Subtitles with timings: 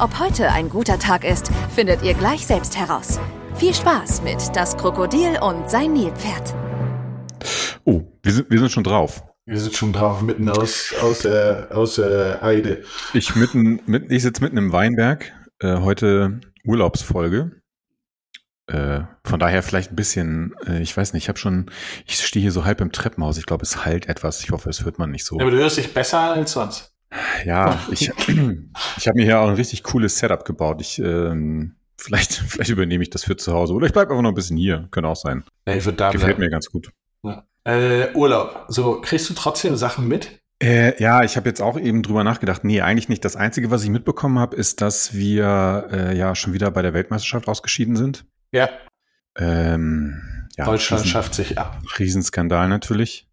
[0.00, 3.20] Ob heute ein guter Tag ist, findet ihr gleich selbst heraus.
[3.56, 6.54] Viel Spaß mit Das Krokodil und sein Nilpferd.
[7.84, 9.22] Oh, wir sind, wir sind schon drauf.
[9.44, 12.82] Wir sind schon drauf, mitten aus, aus, der, aus der Heide.
[13.12, 15.32] Ich, mitten, mitten, ich sitze mitten im Weinberg.
[15.58, 17.60] Äh, heute Urlaubsfolge.
[18.68, 21.70] Äh, von daher vielleicht ein bisschen, äh, ich weiß nicht, ich habe schon,
[22.06, 23.36] ich stehe hier so halb im Treppenhaus.
[23.36, 24.42] Ich glaube, es halt etwas.
[24.42, 25.36] Ich hoffe, es hört man nicht so.
[25.36, 26.89] Ja, aber du hörst dich besser als sonst.
[27.44, 28.10] Ja, ich,
[28.96, 30.80] ich habe mir hier auch ein richtig cooles Setup gebaut.
[30.80, 33.74] Ich, ähm, vielleicht, vielleicht übernehme ich das für zu Hause.
[33.74, 34.88] Oder ich bleibe einfach noch ein bisschen hier.
[34.90, 35.44] Könnte auch sein.
[35.66, 36.90] Ja, ich da Gefällt mir ganz gut.
[37.22, 37.44] Ja.
[37.64, 38.64] Äh, Urlaub.
[38.68, 40.40] So, kriegst du trotzdem Sachen mit?
[40.62, 42.64] Äh, ja, ich habe jetzt auch eben drüber nachgedacht.
[42.64, 43.24] Nee, eigentlich nicht.
[43.24, 46.92] Das Einzige, was ich mitbekommen habe, ist, dass wir äh, ja schon wieder bei der
[46.92, 48.26] Weltmeisterschaft ausgeschieden sind.
[48.52, 48.68] Ja.
[49.36, 51.80] Ähm, ja Deutschland Riesen, schafft sich ab.
[51.98, 53.29] Riesenskandal natürlich.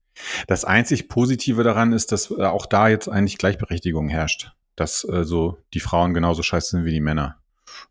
[0.47, 4.51] Das einzig Positive daran ist, dass äh, auch da jetzt eigentlich Gleichberechtigung herrscht.
[4.75, 7.37] Dass äh, so die Frauen genauso scheiße sind wie die Männer.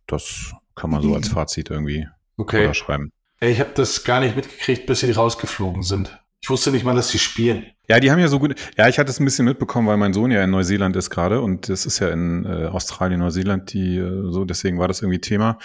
[0.06, 2.72] Das kann man so als Fazit irgendwie okay.
[2.74, 3.10] schreiben.
[3.40, 6.18] Ich habe das gar nicht mitgekriegt, bis sie rausgeflogen sind.
[6.40, 7.66] Ich wusste nicht mal, dass sie spielen.
[7.88, 8.54] Ja, die haben ja so gut.
[8.76, 11.40] Ja, ich hatte es ein bisschen mitbekommen, weil mein Sohn ja in Neuseeland ist gerade
[11.40, 15.20] und das ist ja in äh, Australien, Neuseeland, die äh, so, deswegen war das irgendwie
[15.20, 15.58] Thema.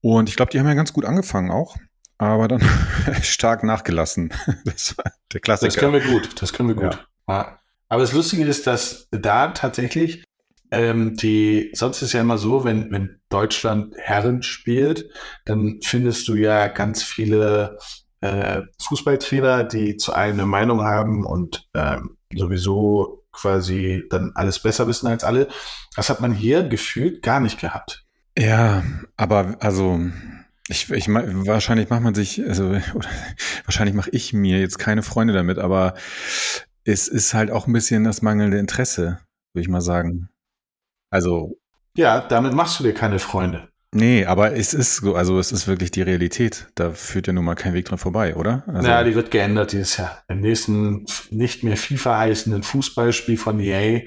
[0.00, 1.76] Und ich glaube, die haben ja ganz gut angefangen auch,
[2.26, 2.62] aber dann
[3.22, 4.32] stark nachgelassen.
[4.64, 5.68] das war der Klassiker.
[5.68, 6.98] Das können wir gut, das können wir gut.
[7.28, 7.34] Ja.
[7.34, 7.58] Ja.
[7.88, 10.24] Aber das Lustige ist, dass da tatsächlich
[10.70, 15.08] ähm, die, sonst ist ja immer so, wenn, wenn Deutschland Herren spielt,
[15.44, 17.78] dann findest du ja ganz viele
[18.20, 24.88] äh, Fußballtrainer, die zu einem eine Meinung haben und ähm, sowieso quasi dann alles besser
[24.88, 25.48] wissen als alle.
[25.94, 28.04] Das hat man hier gefühlt gar nicht gehabt.
[28.36, 28.82] Ja,
[29.16, 30.00] aber also
[30.68, 32.72] ich, ich wahrscheinlich macht man sich, also
[33.64, 35.94] wahrscheinlich mache ich mir jetzt keine Freunde damit, aber
[36.84, 39.20] es ist halt auch ein bisschen das mangelnde Interesse,
[39.52, 40.28] würde ich mal sagen.
[41.10, 41.58] Also.
[41.96, 43.68] Ja, damit machst du dir keine Freunde.
[43.94, 46.66] Nee, aber es ist so, also es ist wirklich die Realität.
[46.74, 48.64] Da führt ja nun mal kein Weg dran vorbei, oder?
[48.66, 50.22] Also ja, die wird geändert dieses Jahr.
[50.26, 54.00] Im nächsten nicht mehr FIFA heißenden Fußballspiel von EA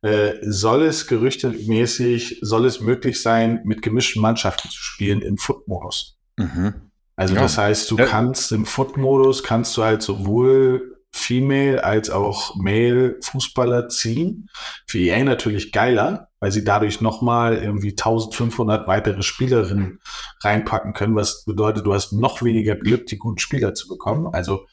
[0.00, 6.18] äh, soll es gerüchtemäßig, soll es möglich sein, mit gemischten Mannschaften zu spielen im Foot-Modus.
[6.38, 6.90] Mhm.
[7.14, 7.42] Also ja.
[7.42, 8.06] das heißt, du ja.
[8.06, 14.50] kannst im Foot-Modus kannst du halt sowohl Female als auch Male Fußballer ziehen.
[14.86, 20.00] Für EA natürlich geiler, weil sie dadurch nochmal irgendwie 1500 weitere Spielerinnen
[20.42, 24.26] reinpacken können, was bedeutet, du hast noch weniger Glück, die guten Spieler zu bekommen.
[24.34, 24.66] Also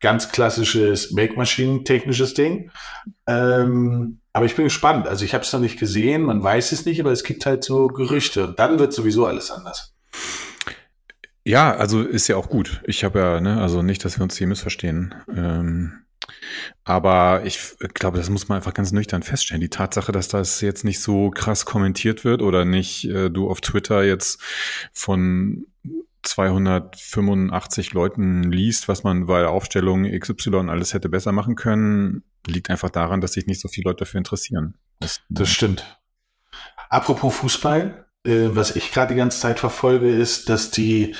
[0.00, 2.72] ganz klassisches Make-Maschinen-technisches Ding.
[3.28, 5.06] Ähm, aber ich bin gespannt.
[5.06, 7.62] Also ich habe es noch nicht gesehen, man weiß es nicht, aber es gibt halt
[7.62, 8.48] so Gerüchte.
[8.48, 9.93] Und dann wird sowieso alles anders.
[11.44, 12.82] Ja, also ist ja auch gut.
[12.84, 15.14] Ich habe ja, ne, also nicht, dass wir uns hier missverstehen.
[15.28, 16.04] Ähm,
[16.84, 19.60] aber ich glaube, das muss man einfach ganz nüchtern feststellen.
[19.60, 23.60] Die Tatsache, dass das jetzt nicht so krass kommentiert wird oder nicht äh, du auf
[23.60, 24.40] Twitter jetzt
[24.92, 25.66] von
[26.22, 32.90] 285 Leuten liest, was man bei Aufstellung XY alles hätte besser machen können, liegt einfach
[32.90, 34.74] daran, dass sich nicht so viele Leute dafür interessieren.
[35.00, 36.00] Das, das stimmt.
[36.88, 41.14] Apropos Fußball, äh, was ich gerade die ganze Zeit verfolge, ist, dass die,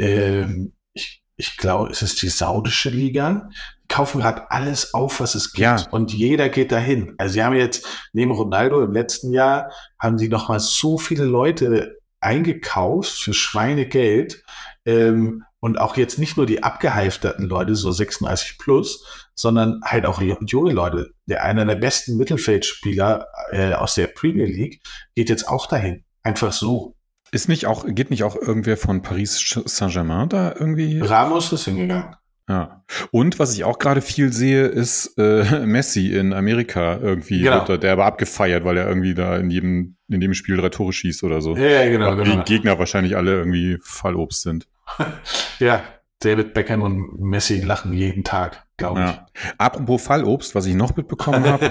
[0.00, 0.44] äh,
[0.92, 3.48] ich, ich glaube, es ist die saudische Liga,
[3.88, 5.62] kaufen gerade alles auf, was es gibt.
[5.62, 5.86] Ja.
[5.90, 7.14] Und jeder geht dahin.
[7.18, 11.24] Also sie haben jetzt neben Ronaldo im letzten Jahr haben sie noch mal so viele
[11.24, 14.42] Leute eingekauft für Schweinegeld.
[14.84, 20.20] Ähm, und auch jetzt nicht nur die abgehalfterten Leute, so 36 plus, sondern halt auch
[20.20, 21.10] junge Leute.
[21.26, 24.80] Der einer der besten Mittelfeldspieler äh, aus der Premier League
[25.16, 26.04] geht jetzt auch dahin.
[26.28, 26.94] Einfach so.
[27.30, 31.00] Ist nicht auch, geht nicht auch irgendwer von Paris Saint-Germain da irgendwie?
[31.00, 32.16] Ramos ist hingegangen.
[32.48, 32.82] Ja.
[33.10, 37.42] Und was ich auch gerade viel sehe, ist äh, Messi in Amerika irgendwie.
[37.42, 37.68] Genau.
[37.68, 40.92] Wird, der aber abgefeiert, weil er irgendwie da in jedem, in jedem Spiel drei Tore
[40.92, 41.56] schießt oder so.
[41.56, 42.42] Ja, ja genau, genau.
[42.42, 44.66] Die Gegner wahrscheinlich alle irgendwie Fallobst sind.
[45.58, 45.82] ja,
[46.20, 49.26] David Beckham und Messi lachen jeden Tag, glaube ja.
[49.34, 49.50] ich.
[49.58, 51.70] Apropos Fallobst, was ich noch mitbekommen habe,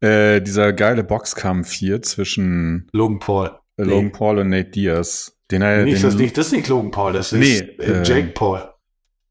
[0.00, 3.50] äh, dieser geile Boxkampf hier zwischen Logan Paul.
[3.76, 4.10] Äh, Logan nee.
[4.10, 5.38] Paul und Nate Diaz.
[5.50, 8.02] Den er, nicht, den, das, nicht, das ist nicht Logan Paul, das ist nee, äh,
[8.02, 8.62] Jake Paul.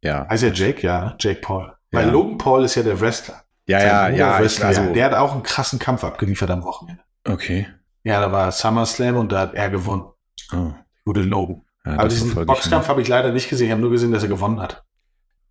[0.02, 0.28] Ja.
[0.30, 0.86] Heißt er Jake?
[0.86, 1.74] Ja, Jake Paul.
[1.92, 2.12] Weil ja.
[2.12, 3.44] Logan Paul ist ja der Wrestler.
[3.68, 4.40] Ja, ja, ja.
[4.40, 4.68] Wrestler.
[4.68, 7.04] Also, der hat auch einen krassen Kampf abgeliefert am Wochenende.
[7.28, 7.68] Okay.
[8.04, 10.06] Ja, da war SummerSlam und da hat er gewonnen.
[10.54, 10.72] Oh.
[11.06, 11.64] Gute Logan.
[11.86, 13.68] Ja, Aber diesen ich Boxkampf habe ich leider nicht gesehen.
[13.68, 14.84] Ich habe nur gesehen, dass er gewonnen hat.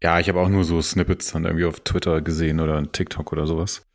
[0.02, 3.46] Ja, ich habe auch nur so Snippets dann irgendwie auf Twitter gesehen oder TikTok oder
[3.46, 3.86] sowas.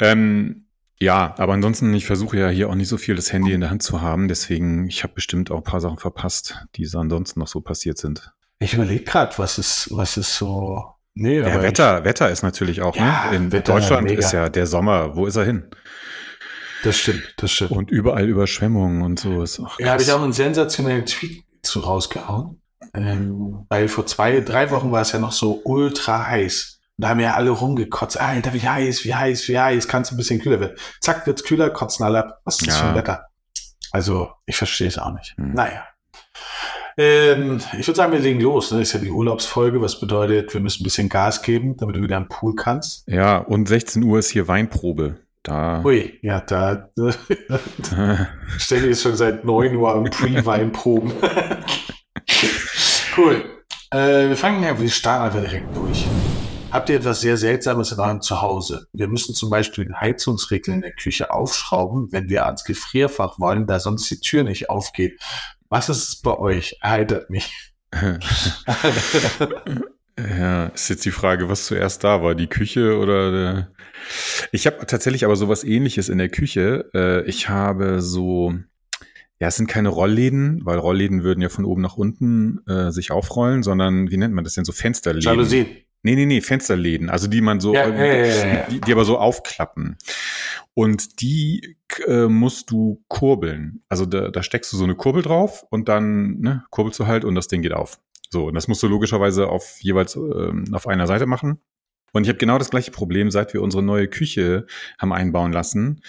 [0.00, 0.67] Ähm,
[1.00, 3.70] ja, aber ansonsten, ich versuche ja hier auch nicht so viel das Handy in der
[3.70, 7.40] Hand zu haben, deswegen, ich habe bestimmt auch ein paar Sachen verpasst, die so ansonsten
[7.40, 8.32] noch so passiert sind.
[8.58, 10.82] Ich überlege gerade, was ist, was ist so.
[11.14, 13.36] Nee, Ja, Wetter, Wetter ist natürlich auch, Ja, ne?
[13.36, 14.18] In Wetter, Deutschland mega.
[14.20, 15.68] ist ja der Sommer, wo ist er hin?
[15.70, 17.70] Ich, das stimmt, das stimmt.
[17.72, 20.16] Und überall Überschwemmungen und so ist auch Ja, habe ich krass.
[20.18, 22.60] auch einen sensationellen Tweet zu rausgehauen.
[22.94, 26.77] Ähm, weil vor zwei, drei Wochen war es ja noch so ultra heiß.
[27.00, 28.20] Da haben ja alle rumgekotzt.
[28.20, 29.86] Alter, wie heiß, wie heiß, wie heiß.
[29.86, 30.76] Kann es ein bisschen kühler werden.
[31.00, 32.40] Zack, wird's kühler, kotzen alle ab.
[32.44, 32.82] Was ist das Ja.
[32.82, 33.26] für ein Wetter?
[33.92, 35.36] Also, ich verstehe es auch nicht.
[35.38, 35.52] Hm.
[35.54, 35.84] Naja.
[36.96, 38.72] Ähm, ich würde sagen, wir legen los.
[38.72, 38.80] Ne?
[38.80, 42.02] Das ist ja die Urlaubsfolge, was bedeutet, wir müssen ein bisschen Gas geben, damit du
[42.02, 43.06] wieder am Pool kannst.
[43.06, 45.18] Ja, und 16 Uhr ist hier Weinprobe.
[45.44, 45.80] Da.
[45.84, 46.88] Ui, ja, da
[48.58, 51.12] Stelle ist schon seit 9 Uhr am Pre-Weinproben.
[53.16, 53.44] cool.
[53.90, 56.04] Äh, wir fangen ja, wir starten einfach direkt durch.
[56.70, 58.88] Habt ihr etwas sehr Seltsames in eurem Zuhause?
[58.92, 63.66] Wir müssen zum Beispiel den Heizungsregler in der Küche aufschrauben, wenn wir ans Gefrierfach wollen,
[63.66, 65.18] da sonst die Tür nicht aufgeht.
[65.70, 66.76] Was ist es bei euch?
[66.80, 67.72] Erheitert mich.
[70.18, 73.70] Ja, ist jetzt die Frage, was zuerst da war, die Küche oder der
[74.50, 76.90] Ich habe tatsächlich aber sowas ähnliches in der Küche.
[76.92, 78.52] Äh, ich habe so,
[79.38, 83.12] ja, es sind keine Rollläden, weil Rollläden würden ja von oben nach unten äh, sich
[83.12, 85.24] aufrollen, sondern wie nennt man das denn so Fensterläden?
[85.24, 85.68] Jalousien.
[86.02, 88.66] Nee, nee, nee, Fensterläden, also die man so, Ja, ja.
[88.70, 89.96] Die, die aber so aufklappen.
[90.74, 93.82] Und die äh, musst du kurbeln.
[93.88, 97.24] Also da, da steckst du so eine Kurbel drauf und dann ne, kurbelst du halt
[97.24, 98.00] und das Ding geht auf.
[98.30, 101.60] So, und das musst du logischerweise auf jeweils ähm, auf einer Seite machen.
[102.12, 104.66] Und ich habe genau das gleiche Problem, seit wir unsere neue Küche
[104.98, 106.00] haben einbauen lassen.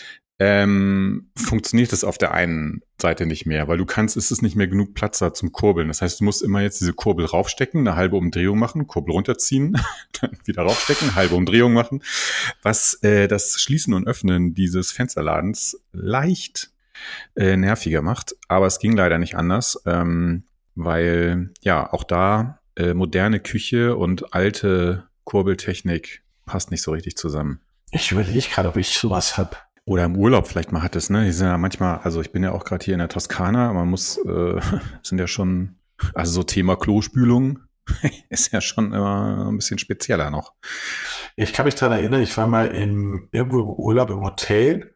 [0.41, 4.56] Ähm, funktioniert das auf der einen Seite nicht mehr, weil du kannst, ist es nicht
[4.56, 5.89] mehr genug Platz da zum Kurbeln.
[5.89, 9.77] Das heißt, du musst immer jetzt diese Kurbel raufstecken, eine halbe Umdrehung machen, Kurbel runterziehen,
[10.21, 12.01] dann wieder raufstecken, halbe Umdrehung machen,
[12.62, 16.71] was äh, das Schließen und Öffnen dieses Fensterladens leicht
[17.36, 18.36] äh, nerviger macht.
[18.47, 20.44] Aber es ging leider nicht anders, ähm,
[20.75, 27.59] weil ja auch da äh, moderne Küche und alte Kurbeltechnik passt nicht so richtig zusammen.
[27.91, 29.69] Ich überlege gerade, ob ich sowas hab.
[29.85, 31.25] Oder im Urlaub vielleicht mal hat es, ne?
[31.25, 33.89] Die sind ja manchmal, also ich bin ja auch gerade hier in der Toskana, man
[33.89, 34.59] muss, äh,
[35.03, 35.75] sind ja schon,
[36.13, 37.59] also so Thema Klospülung
[38.29, 40.53] ist ja schon immer ein bisschen spezieller noch.
[41.35, 44.95] Ich kann mich daran erinnern, ich war mal im, irgendwo im Urlaub im Hotel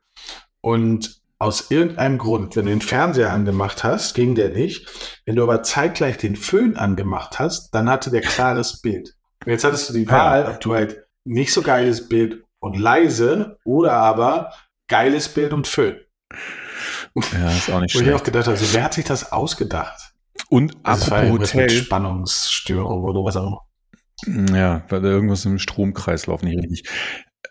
[0.62, 4.88] und aus irgendeinem Grund, wenn du den Fernseher angemacht hast, ging der nicht.
[5.26, 9.16] Wenn du aber zeitgleich den Föhn angemacht hast, dann hatte der klares Bild.
[9.46, 10.12] Und jetzt hattest du die Ja.
[10.12, 14.54] Wahl, ob du halt nicht so geiles Bild und leise oder aber
[14.88, 15.98] geiles Bild und Föhn.
[17.34, 20.14] Ja, ist auch nicht Wo ich auch gedacht habe, so, wer hat sich das ausgedacht?
[20.50, 23.64] Und Das war mit Hotel, Spannungsstörung oder was auch
[24.26, 24.58] immer.
[24.58, 26.90] ja, weil da irgendwas im Stromkreislauf nicht richtig.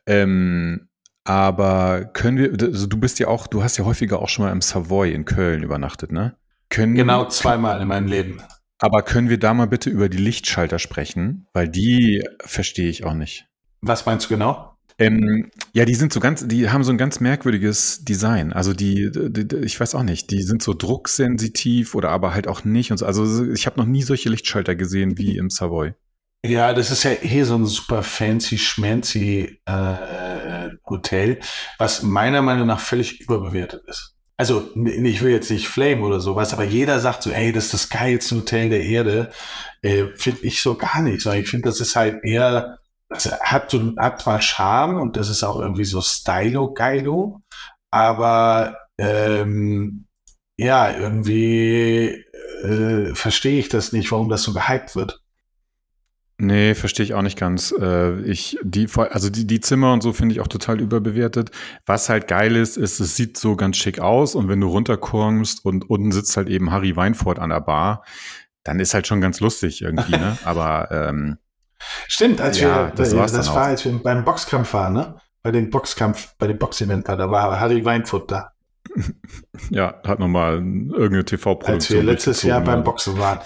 [0.06, 0.88] Ähm,
[1.25, 4.52] aber können wir, also du bist ja auch, du hast ja häufiger auch schon mal
[4.52, 6.37] im Savoy in Köln übernachtet, ne?
[6.69, 8.43] Können, Genau zweimal in meinem Leben.
[8.79, 11.46] Aber können wir da mal bitte über die Lichtschalter sprechen?
[11.52, 13.46] Weil die verstehe ich auch nicht.
[13.81, 14.72] Was meinst du genau?
[15.03, 18.53] Ähm, ja, die sind so ganz, die haben so ein ganz merkwürdiges Design.
[18.53, 22.47] Also die, die, die ich weiß auch nicht, die sind so drucksensitiv oder aber halt
[22.47, 23.07] auch nicht und so.
[23.07, 25.94] Also ich habe noch nie solche Lichtschalter gesehen wie im Savoy.
[26.44, 31.39] Ja, das ist ja hier so ein super fancy, schmancy äh, Hotel,
[31.79, 34.17] was meiner Meinung nach völlig überbewertet ist.
[34.37, 37.75] Also, ich will jetzt nicht flame oder sowas, aber jeder sagt so, ey, das ist
[37.75, 39.31] das geilste Hotel der Erde.
[39.82, 41.23] Äh, finde ich so gar nicht.
[41.23, 42.79] sondern Ich finde, das ist halt eher,
[43.13, 47.43] das hat, hat zwar Charme und das ist auch irgendwie so stylo-geilo,
[47.91, 50.07] aber ähm,
[50.57, 52.25] ja, irgendwie
[52.63, 55.21] äh, verstehe ich das nicht, warum das so gehypt wird.
[56.39, 57.73] Nee, verstehe ich auch nicht ganz.
[57.79, 61.53] Äh, ich, die, also die, die Zimmer und so finde ich auch total überbewertet.
[61.87, 65.65] Was halt geil ist, ist, es sieht so ganz schick aus und wenn du runterkommst
[65.65, 68.05] und unten sitzt halt eben Harry Weinfurt an der Bar,
[68.65, 70.37] dann ist halt schon ganz lustig irgendwie, ne?
[70.45, 71.39] Aber ähm,
[72.13, 75.17] Stimmt, als Ja, wir, das das, das war, als wir beim Boxkampf waren, ne?
[75.43, 78.53] Bei dem Boxkampf, bei dem Boxevent da, da war Harry Weinfurt da.
[79.71, 81.75] ja, hat nochmal irgendeine TV-Produktion.
[81.75, 83.39] Als wir letztes Jahr beim Boxen waren.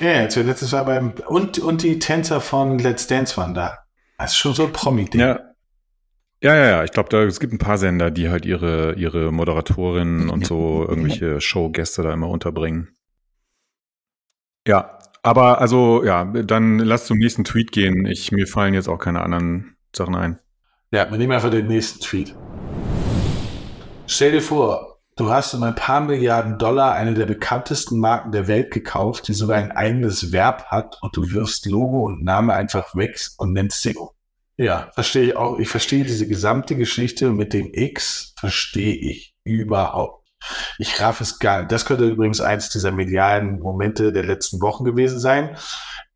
[0.00, 3.76] Ja, als wir letztes Jahr beim, und, und die Tänzer von Let's Dance waren da.
[4.16, 5.20] Das ist schon so ein Promi-Ding.
[5.20, 5.40] Ja.
[6.42, 6.84] Ja, ja, ja.
[6.84, 10.82] Ich glaube, da es gibt ein paar Sender, die halt ihre ihre Moderatorinnen und so
[10.88, 12.88] irgendwelche Showgäste da immer unterbringen.
[14.66, 18.06] Ja, aber also ja, dann lass zum nächsten Tweet gehen.
[18.06, 20.38] Ich mir fallen jetzt auch keine anderen Sachen ein.
[20.90, 22.34] Ja, wir nehmen einfach den nächsten Tweet.
[24.06, 28.46] Stell dir vor, Du hast um ein paar Milliarden Dollar eine der bekanntesten Marken der
[28.46, 32.94] Welt gekauft, die sogar ein eigenes Verb hat und du wirfst Logo und Name einfach
[32.94, 34.10] weg und nennst sie um.
[34.56, 35.58] Ja, verstehe ich auch.
[35.58, 40.27] Ich verstehe diese gesamte Geschichte mit dem X, verstehe ich überhaupt.
[40.78, 41.72] Ich raff es nicht.
[41.72, 45.56] Das könnte übrigens eins dieser medialen Momente der letzten Wochen gewesen sein.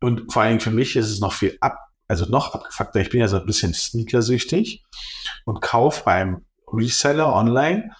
[0.01, 2.99] Und vor allen Dingen für mich ist es noch viel ab, also noch abgefuckter.
[2.99, 4.83] Ich bin ja so ein bisschen sneakersüchtig
[5.45, 7.91] und kaufe beim Reseller online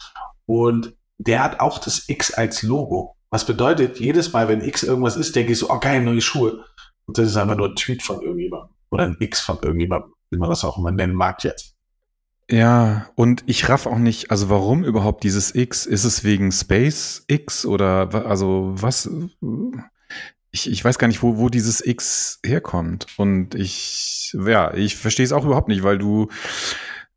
[0.46, 3.16] und der hat auch das X als Logo.
[3.30, 6.66] Was bedeutet, jedes Mal, wenn X irgendwas ist, denke ich so, oh geil, neue Schuhe.
[7.06, 8.70] Und das ist einfach nur ein Tweet von irgendjemandem.
[8.92, 11.73] Oder ein X von irgendjemandem, wie man das auch immer nennen mag jetzt.
[12.50, 15.86] Ja, und ich raff auch nicht, also warum überhaupt dieses X?
[15.86, 19.10] Ist es wegen Space X oder also was?
[20.52, 23.08] Ich, ich weiß gar nicht, wo, wo dieses X herkommt.
[23.18, 26.28] Und ich, ja, ich verstehe es auch überhaupt nicht, weil du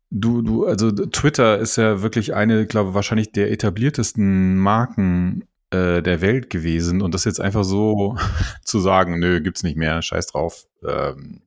[0.09, 6.21] Du, du, also Twitter ist ja wirklich eine, glaube wahrscheinlich der etabliertesten Marken äh, der
[6.21, 8.17] Welt gewesen und das jetzt einfach so
[8.63, 11.41] zu sagen, nö, gibt's nicht mehr, scheiß drauf, ähm,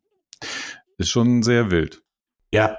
[0.98, 2.02] ist schon sehr wild.
[2.52, 2.76] Ja,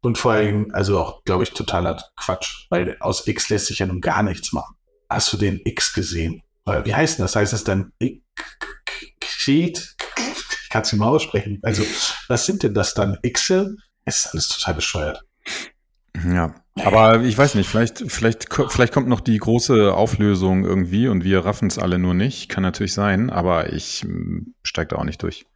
[0.00, 3.86] und vor allem, also auch, glaube ich, totaler Quatsch, weil aus X lässt sich ja
[3.86, 4.76] nun gar nichts machen.
[5.08, 6.42] Hast du den X gesehen?
[6.84, 7.34] Wie heißt das?
[7.34, 7.92] Heißt es dann
[9.24, 9.96] Sheet?
[10.62, 11.60] Ich kann es nicht mal aussprechen.
[11.62, 11.82] Also,
[12.28, 13.18] was sind denn das dann?
[13.22, 13.74] Xe?
[14.04, 15.24] Es ist alles total bescheuert.
[16.26, 21.24] Ja, aber ich weiß nicht, vielleicht, vielleicht, vielleicht kommt noch die große Auflösung irgendwie und
[21.24, 22.48] wir raffen es alle nur nicht.
[22.48, 25.46] Kann natürlich sein, aber ich hm, steige da auch nicht durch.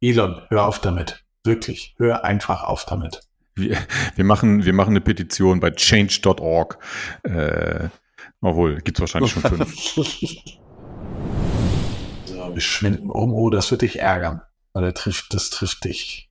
[0.00, 1.24] Elon, hör auf damit.
[1.44, 3.22] Wirklich, hör einfach auf damit.
[3.60, 3.76] Wir,
[4.16, 6.78] wir, machen, wir machen eine Petition bei change.org.
[7.22, 7.88] Äh,
[8.40, 9.76] obwohl, gibt es wahrscheinlich schon fünf.
[12.24, 13.32] so, wir schwinden um.
[13.32, 14.40] Oh, das wird dich ärgern.
[14.72, 16.30] Das trifft, das trifft dich.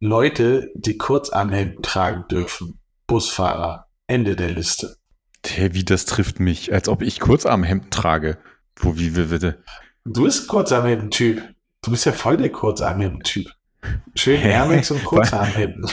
[0.00, 2.78] Leute, die Kurzarmhemden tragen dürfen.
[3.06, 3.86] Busfahrer.
[4.06, 4.96] Ende der Liste.
[5.44, 8.38] Hey, wie das trifft mich, als ob ich Kurzarmhemden trage.
[8.76, 9.62] Wo, wie, wie, bitte?
[10.04, 11.42] Du bist Kurzarmhemden-Typ.
[11.82, 13.50] Du bist ja voll der Kurzarmhemden-Typ.
[14.14, 15.88] Schön Max und Kurzarmhemden.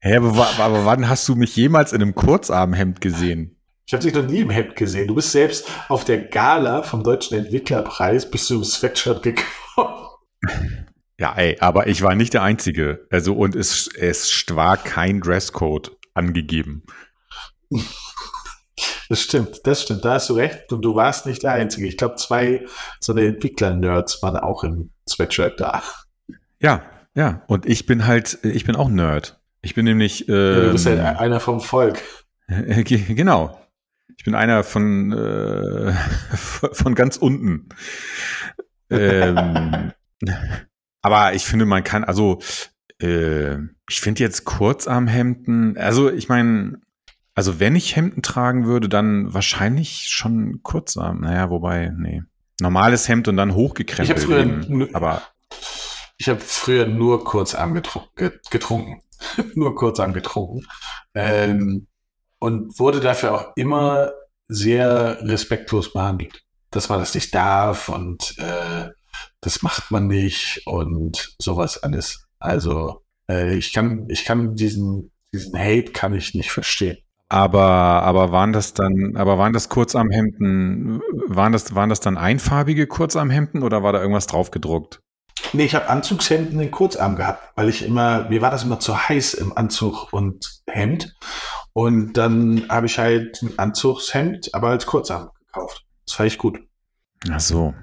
[0.00, 3.56] Hä, aber, aber wann hast du mich jemals in einem Kurzarmhemd gesehen?
[3.86, 5.08] Ich habe dich noch nie im Hemd gesehen.
[5.08, 10.04] Du bist selbst auf der Gala vom Deutschen Entwicklerpreis bist du im Sweatshirt gekommen.
[11.20, 13.08] Ja, ey, aber ich war nicht der Einzige.
[13.10, 16.84] Also, und es, es war kein Dresscode angegeben.
[19.08, 20.70] Das stimmt, das stimmt, da hast du recht.
[20.70, 21.88] Und du warst nicht der Einzige.
[21.88, 22.66] Ich glaube, zwei
[23.00, 25.82] so eine Entwickler-Nerds waren auch im Sweatshirt da.
[26.60, 26.82] Ja,
[27.18, 27.42] ja.
[27.48, 29.40] Und ich bin halt, ich bin auch Nerd.
[29.60, 30.28] Ich bin nämlich.
[30.28, 32.00] Ähm, ja, du bist halt einer vom Volk.
[32.48, 33.60] Genau.
[34.16, 35.92] Ich bin einer von, äh,
[36.72, 37.68] von ganz unten.
[38.88, 39.92] ähm,
[41.02, 42.40] aber ich finde, man kann, also
[43.02, 43.56] äh,
[43.90, 46.80] ich finde jetzt Kurzarmhemden, also ich meine,
[47.34, 51.20] also wenn ich Hemden tragen würde, dann wahrscheinlich schon Kurzarm.
[51.20, 52.22] Naja, wobei, nee.
[52.60, 54.18] Normales Hemd und dann hochgekrempelt.
[54.18, 55.22] Ich habe früher, aber
[56.18, 59.02] ich habe früher nur Kurzarm getrunken, getrunken.
[59.54, 60.66] nur Kurzarm getrunken.
[61.14, 61.86] Ähm,
[62.40, 64.12] und wurde dafür auch immer
[64.48, 66.42] sehr respektlos behandelt.
[66.70, 68.90] Dass man das nicht darf und äh,
[69.40, 72.26] das macht man nicht und sowas alles.
[72.38, 76.98] Also äh, ich kann, ich kann diesen, diesen Hate kann ich nicht verstehen.
[77.30, 82.86] Aber, aber waren das dann, aber waren das Kurzarmhemden, waren das, waren das dann einfarbige
[82.86, 85.02] Kurzarmhemden oder war da irgendwas drauf gedruckt?
[85.52, 89.08] Nee, ich habe Anzugshemden in Kurzarm gehabt, weil ich immer, mir war das immer zu
[89.08, 91.14] heiß im Anzug und Hemd.
[91.72, 95.84] Und dann habe ich halt ein Anzugshemd, aber als Kurzarm gekauft.
[96.06, 96.58] Das fand ich gut.
[97.30, 97.74] Ach so.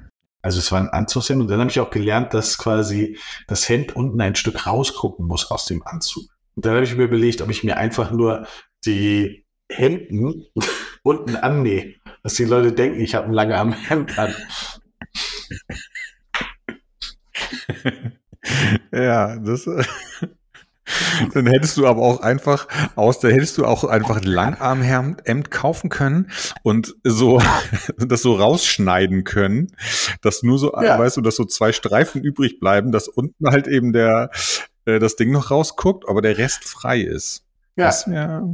[0.42, 3.18] Also es war ein Anzugshemd und dann habe ich auch gelernt, dass quasi
[3.48, 6.26] das Hemd unten ein Stück rausgucken muss aus dem Anzug.
[6.56, 8.46] Und dann habe ich mir überlegt, ob ich mir einfach nur
[8.86, 10.46] die Hemden
[11.04, 14.36] unten annähe, dass die Leute denken, ich habe ein lange am Hemd an.
[18.92, 19.68] ja, das
[21.34, 25.90] Dann hättest du aber auch einfach aus, da hättest du auch einfach ein Langarmhemd kaufen
[25.90, 26.32] können
[26.64, 27.42] und so,
[27.98, 29.76] das so rausschneiden können,
[30.22, 31.00] dass nur so, ja.
[31.00, 34.30] weißt du, dass so zwei Streifen übrig bleiben, dass unten halt eben der,
[34.86, 37.44] äh, das Ding noch rausguckt, aber der Rest frei ist.
[37.76, 37.86] Ja.
[37.86, 38.48] Das, ja.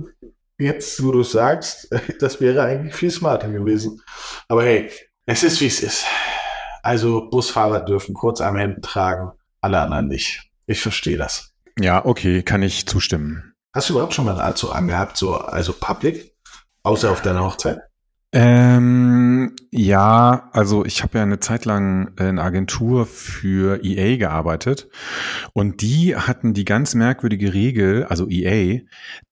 [0.58, 1.90] Jetzt, wo du sagst,
[2.20, 4.02] das wäre eigentlich viel smarter gewesen.
[4.48, 4.92] Aber hey,
[5.26, 6.06] es ist wie es ist.
[6.84, 10.50] Also Busfahrer dürfen Kurzarmhemden tragen, alle anderen nicht.
[10.66, 11.54] Ich verstehe das.
[11.80, 13.54] Ja, okay, kann ich zustimmen.
[13.74, 16.36] Hast du überhaupt schon mal einen Anzug angehabt, so, also public?
[16.84, 17.80] Außer auf deiner Hochzeit?
[18.34, 24.88] Ähm, ja, also ich habe ja eine Zeit lang in Agentur für EA gearbeitet
[25.52, 28.84] und die hatten die ganz merkwürdige Regel, also EA,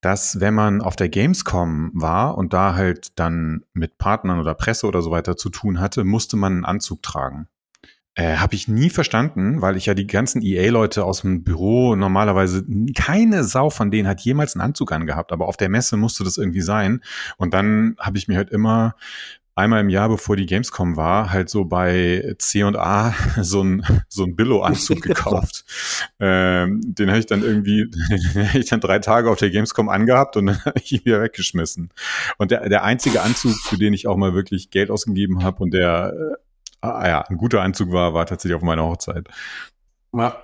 [0.02, 4.86] dass wenn man auf der Gamescom war und da halt dann mit Partnern oder Presse
[4.86, 7.48] oder so weiter zu tun hatte, musste man einen Anzug tragen.
[8.16, 12.64] Äh, Habe ich nie verstanden, weil ich ja die ganzen EA-Leute aus dem Büro normalerweise
[12.94, 16.36] keine Sau von denen hat jemals einen Anzug angehabt, aber auf der Messe musste das
[16.36, 17.02] irgendwie sein.
[17.36, 18.96] Und dann habe ich mir halt immer
[19.54, 24.34] einmal im Jahr, bevor die Gamescom war, halt so bei C&A so ein so ein
[24.34, 25.64] Billo-Anzug gekauft.
[26.18, 27.90] ähm, den habe ich dann irgendwie,
[28.34, 31.04] den hab ich dann drei Tage auf der Gamescom angehabt und dann habe ich ihn
[31.04, 31.90] wieder weggeschmissen.
[32.38, 35.72] Und der, der einzige Anzug, für den ich auch mal wirklich Geld ausgegeben habe und
[35.72, 36.36] der äh,
[36.80, 39.28] ah, ja, ein guter Anzug war, war tatsächlich auf meiner Hochzeit.
[40.12, 40.42] Ja,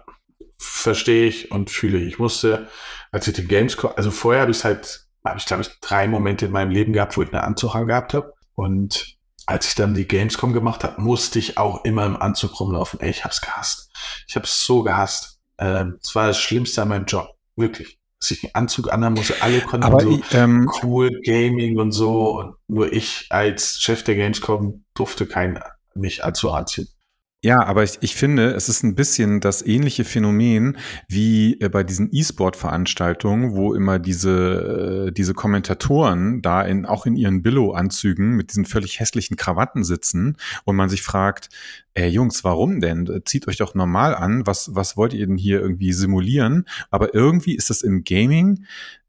[0.58, 2.08] verstehe ich und fühle ich.
[2.08, 2.68] Ich musste,
[3.12, 6.46] als ich die Games, also vorher habe ich halt, habe ich glaube ich drei Momente
[6.46, 8.32] in meinem Leben gehabt, wo ich einen Anzug gehabt habe.
[8.54, 9.16] Und
[9.46, 13.00] als ich dann die Gamescom gemacht habe, musste ich auch immer im Anzug rumlaufen.
[13.00, 13.90] Ey, ich hab's gehasst.
[14.26, 15.38] Ich hab's so gehasst.
[15.58, 17.28] Ähm, es war das Schlimmste an meinem Job.
[17.54, 17.98] Wirklich.
[18.18, 19.40] Dass ich einen Anzug anhaben musste.
[19.42, 22.38] Alle konnten Aber so ich, ähm, cool Gaming und so.
[22.38, 25.62] Und nur ich als Chef der Gamescom durfte kein
[25.96, 26.88] mich allzu anziehen.
[27.46, 31.84] Ja, aber ich, ich finde, es ist ein bisschen das ähnliche Phänomen wie äh, bei
[31.84, 38.50] diesen E-Sport-Veranstaltungen, wo immer diese, äh, diese Kommentatoren da in, auch in ihren Billo-Anzügen mit
[38.50, 41.50] diesen völlig hässlichen Krawatten sitzen und man sich fragt,
[41.94, 43.22] äh, Jungs, warum denn?
[43.26, 46.66] Zieht euch doch normal an, was, was wollt ihr denn hier irgendwie simulieren?
[46.90, 48.64] Aber irgendwie ist das im Gaming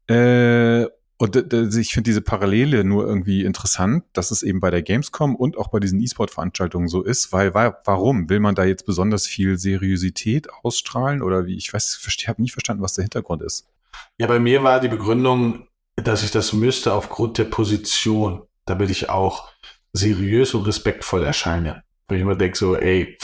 [0.06, 0.86] äh,
[1.20, 5.58] und ich finde diese Parallele nur irgendwie interessant, dass es eben bei der Gamescom und
[5.58, 8.30] auch bei diesen E-Sport-Veranstaltungen so ist, weil warum?
[8.30, 11.56] Will man da jetzt besonders viel Seriosität ausstrahlen oder wie?
[11.56, 13.66] Ich weiß, ich habe nie verstanden, was der Hintergrund ist.
[14.16, 19.10] Ja, bei mir war die Begründung, dass ich das müsste aufgrund der Position, damit ich
[19.10, 19.48] auch
[19.92, 21.82] seriös und respektvoll erscheine.
[22.06, 23.18] Wenn ich immer denke so, ey,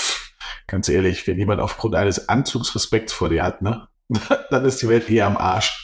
[0.66, 3.86] ganz ehrlich, wenn jemand aufgrund eines Anzugs Respekt vor dir hat, ne,
[4.50, 5.83] dann ist die Welt hier am Arsch.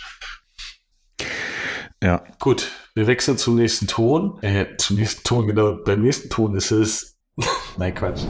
[2.02, 2.24] Ja.
[2.38, 4.38] Gut, wir wechseln zum nächsten Ton.
[4.42, 5.76] Äh, zum nächsten Ton, genau.
[5.84, 7.18] Beim nächsten Ton ist es.
[7.76, 8.22] Nein, Quatsch.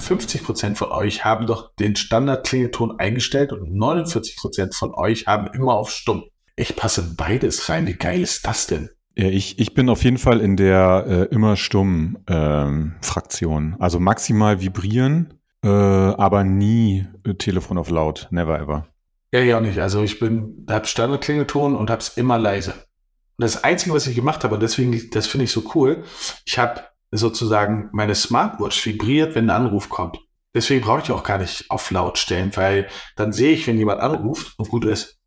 [0.00, 5.90] 50% von euch haben doch den Standard-Klingelton eingestellt und 49% von euch haben immer auf
[5.90, 6.24] Stumm.
[6.56, 7.86] Ich passe beides rein.
[7.86, 8.90] Wie geil ist das denn?
[9.16, 13.76] Ja, ich, ich bin auf jeden Fall in der äh, immer stumm ähm, Fraktion.
[13.78, 18.28] Also maximal vibrieren, äh, aber nie äh, Telefon auf laut.
[18.30, 18.86] Never ever.
[19.32, 19.78] Ja, ja, nicht.
[19.78, 22.72] Also ich bin, hab Standard-Klingelton und hab's immer leise.
[22.72, 26.04] Und das Einzige, was ich gemacht habe, und deswegen, das finde ich so cool,
[26.44, 30.18] ich habe sozusagen meine Smartwatch vibriert, wenn ein Anruf kommt.
[30.54, 34.00] Deswegen brauche ich auch gar nicht auf laut stellen, weil dann sehe ich, wenn jemand
[34.00, 35.18] anruft und gut ist.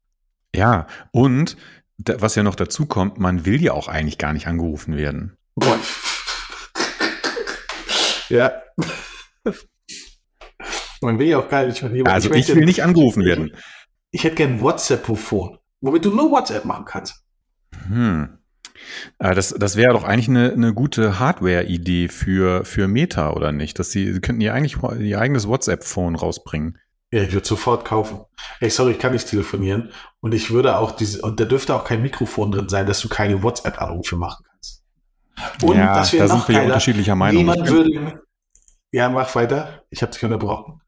[0.54, 1.56] Ja, und
[1.98, 5.38] was ja noch dazu kommt, man will ja auch eigentlich gar nicht angerufen werden.
[8.30, 8.52] ja.
[11.04, 12.14] Man will ja auch gar nicht von jemandem.
[12.14, 13.54] Also ich, ich will nicht angerufen werden
[14.12, 17.24] ich hätte gern WhatsApp-Phone, womit du nur WhatsApp machen kannst.
[17.88, 18.38] Hm.
[19.20, 23.80] Äh, das, das wäre doch eigentlich eine, eine gute Hardware-Idee für, für Meta, oder nicht?
[23.80, 26.78] Dass sie, sie könnten ja eigentlich ihr eigenes WhatsApp-Phone rausbringen.
[27.12, 28.22] Ja, ich würde sofort kaufen.
[28.62, 29.92] Ey, sorry, ich kann nicht telefonieren.
[30.22, 33.10] Und ich würde auch diese, und da dürfte auch kein Mikrofon drin sein, dass du
[33.10, 34.84] keine WhatsApp-Anrufe machen kannst.
[35.62, 37.44] Und ja, das wäre da noch sind wir unterschiedlicher Meinung.
[37.44, 38.22] Niemand würde,
[38.92, 39.84] ja, mach weiter.
[39.90, 40.82] Ich habe dich unterbrochen.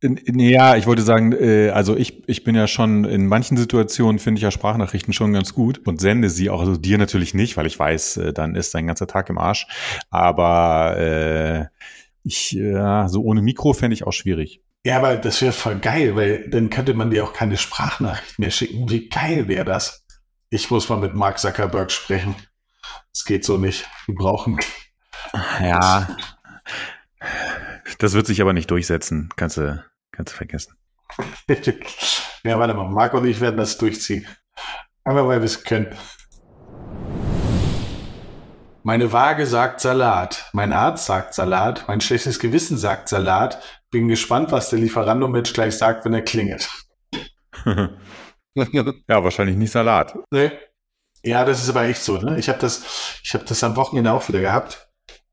[0.00, 4.38] Ja, ich wollte sagen, äh, also ich, ich bin ja schon in manchen Situationen finde
[4.38, 7.66] ich ja Sprachnachrichten schon ganz gut und sende sie auch, also dir natürlich nicht, weil
[7.66, 9.66] ich weiß, äh, dann ist dein ganzer Tag im Arsch.
[10.10, 11.66] Aber äh,
[12.22, 14.62] ich, ja, so ohne Mikro fände ich auch schwierig.
[14.84, 18.50] Ja, aber das wäre voll geil, weil dann könnte man dir auch keine Sprachnachricht mehr
[18.50, 18.88] schicken.
[18.88, 20.06] Wie geil wäre das?
[20.50, 22.36] Ich muss mal mit Mark Zuckerberg sprechen.
[23.12, 23.86] Es geht so nicht.
[24.06, 24.58] Wir brauchen.
[25.60, 26.06] Ja.
[26.06, 26.16] Das
[28.12, 29.28] wird sich aber nicht durchsetzen.
[29.36, 30.74] Kannst du, kannst du vergessen.
[32.44, 32.88] ja, warte mal.
[32.88, 34.26] Marc und ich werden das durchziehen.
[35.04, 35.88] Aber weil wir es können.
[38.84, 40.48] Meine Waage sagt Salat.
[40.52, 41.84] Mein Arzt sagt Salat.
[41.88, 43.60] Mein schlechtes Gewissen sagt Salat.
[43.90, 46.70] Bin gespannt, was der Lieferando-Mensch gleich sagt, wenn er klingelt.
[48.54, 50.16] ja, wahrscheinlich nicht Salat.
[50.30, 50.52] Nee.
[51.24, 52.18] Ja, das ist aber echt so.
[52.18, 52.38] Ne?
[52.38, 54.88] Ich habe das, ich habe das am Wochenende auch wieder gehabt.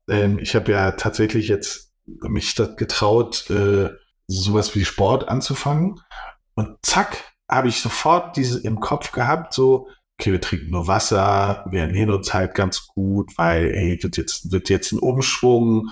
[0.08, 3.90] Ähm, ich habe ja tatsächlich jetzt mich getraut, äh,
[4.26, 6.00] sowas wie Sport anzufangen.
[6.54, 9.88] Und zack, habe ich sofort diese im Kopf gehabt, so,
[10.18, 14.50] okay, wir trinken nur Wasser, wir ernähren uns halt ganz gut, weil, ey, wird jetzt,
[14.50, 15.90] wird jetzt ein Umschwung.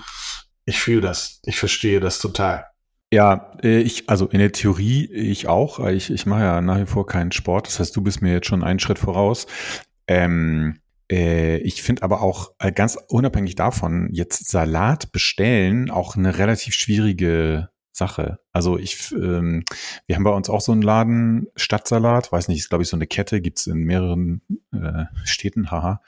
[0.65, 2.65] Ich fühle das, ich verstehe das total.
[3.13, 5.79] Ja, äh, ich, also in der Theorie ich auch.
[5.87, 7.67] Ich, ich mache ja nach wie vor keinen Sport.
[7.67, 9.45] Das heißt, du bist mir jetzt schon einen Schritt voraus.
[10.07, 16.37] Ähm, äh, ich finde aber auch äh, ganz unabhängig davon, jetzt Salat bestellen auch eine
[16.37, 18.39] relativ schwierige Sache.
[18.51, 19.63] Also ich, ähm,
[20.05, 22.97] wir haben bei uns auch so einen Laden, Stadtsalat, weiß nicht, ist glaube ich so
[22.97, 24.41] eine Kette, gibt's in mehreren
[24.73, 26.01] äh, Städten, haha.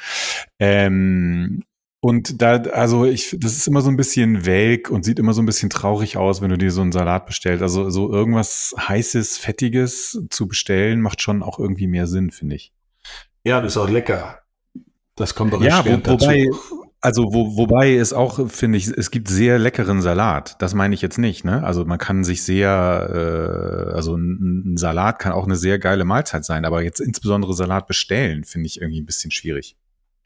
[0.59, 1.63] Ähm,
[1.99, 5.41] und da, also ich, das ist immer so ein bisschen welk und sieht immer so
[5.41, 7.63] ein bisschen traurig aus, wenn du dir so einen Salat bestellst.
[7.63, 12.71] Also so irgendwas heißes, fettiges zu bestellen, macht schon auch irgendwie mehr Sinn, finde ich.
[13.43, 14.41] Ja, das ist auch lecker.
[15.17, 16.47] Das kommt doch ja, wo, wobei,
[17.01, 20.55] also wo, wobei es auch, finde ich, es gibt sehr leckeren Salat.
[20.59, 21.43] Das meine ich jetzt nicht.
[21.43, 21.63] Ne?
[21.63, 26.05] Also man kann sich sehr, äh, also ein, ein Salat kann auch eine sehr geile
[26.05, 29.75] Mahlzeit sein, aber jetzt insbesondere Salat bestellen, finde ich irgendwie ein bisschen schwierig.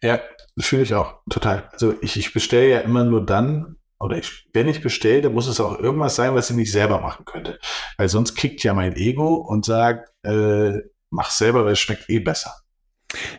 [0.03, 0.19] Ja,
[0.59, 1.69] fühle ich auch total.
[1.71, 5.47] Also ich, ich bestelle ja immer nur dann, oder ich, wenn ich bestelle, dann muss
[5.47, 7.59] es auch irgendwas sein, was ich nicht selber machen könnte.
[7.97, 10.79] Weil sonst kickt ja mein Ego und sagt, äh,
[11.11, 12.51] mach selber, weil es schmeckt eh besser.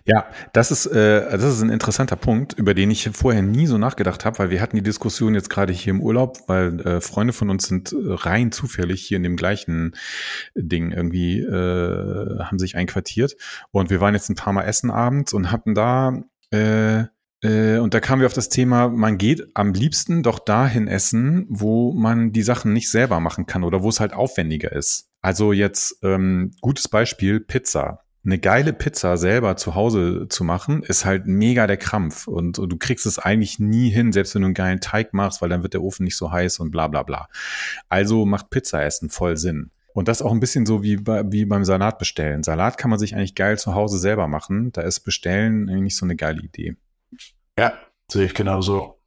[0.05, 3.79] Ja, das ist, äh, das ist ein interessanter Punkt, über den ich vorher nie so
[3.79, 7.33] nachgedacht habe, weil wir hatten die Diskussion jetzt gerade hier im Urlaub, weil äh, Freunde
[7.33, 9.95] von uns sind rein zufällig hier in dem gleichen
[10.55, 13.37] Ding irgendwie, äh, haben sich einquartiert.
[13.71, 17.05] Und wir waren jetzt ein paar Mal essen abends und hatten da äh,
[17.43, 21.47] äh, und da kamen wir auf das Thema, man geht am liebsten doch dahin essen,
[21.49, 25.11] wo man die Sachen nicht selber machen kann oder wo es halt aufwendiger ist.
[25.21, 31.05] Also jetzt ähm, gutes Beispiel Pizza eine geile Pizza selber zu Hause zu machen, ist
[31.05, 32.29] halt mega der Krampf.
[32.29, 35.43] Und, und, du kriegst es eigentlich nie hin, selbst wenn du einen geilen Teig machst,
[35.43, 37.29] weil dann wird der Ofen nicht so heiß und bla bla bla.
[37.89, 39.71] Also macht Pizza essen voll Sinn.
[39.95, 42.43] Und das auch ein bisschen so wie, bei, wie beim Salat bestellen.
[42.43, 44.73] Salat kann man sich eigentlich geil zu Hause selber machen.
[44.73, 46.77] Da ist Bestellen eigentlich nicht so eine geile Idee.
[47.59, 47.75] Ja,
[48.11, 48.99] sehe ich genauso.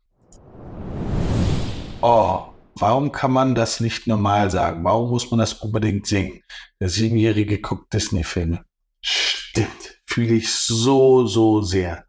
[2.01, 2.43] Oh,
[2.75, 4.83] warum kann man das nicht normal sagen?
[4.83, 6.43] Warum muss man das unbedingt singen?
[6.79, 8.63] Der Siebenjährige guckt Disney-Filme.
[9.07, 12.05] Stimmt, fühle ich so, so sehr.